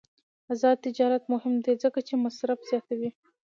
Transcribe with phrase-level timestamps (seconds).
[0.53, 3.09] آزاد تجارت مهم دی ځکه چې مصرف زیاتوي.